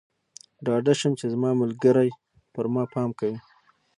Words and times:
ډاډه 0.65 0.93
شم 0.99 1.11
چې 1.19 1.25
زما 1.33 1.51
ملګری 1.61 2.09
پر 2.53 2.65
ما 2.73 2.83
پام 2.93 3.09
کوي. 3.19 3.37